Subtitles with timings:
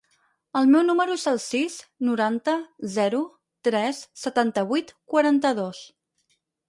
[0.59, 1.75] El meu número es el sis,
[2.07, 2.55] noranta,
[2.95, 3.21] zero,
[3.69, 5.85] tres, setanta-vuit, quaranta-dos.